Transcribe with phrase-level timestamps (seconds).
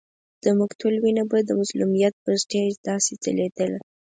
[0.43, 3.79] د مقتول وینه به د مظلومیت پر سټېج داسې ځلېدله.